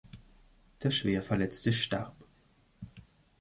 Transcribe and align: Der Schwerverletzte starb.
Der 0.81 0.89
Schwerverletzte 0.89 1.71
starb. 1.71 2.15